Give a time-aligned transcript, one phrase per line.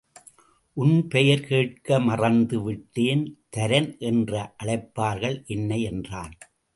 [0.77, 3.23] உன் பெயர் கேட்க மறந்து விட்டேன்.
[3.57, 6.33] தரன் என்று அழைப்பார்கள் என்னை என்றான்.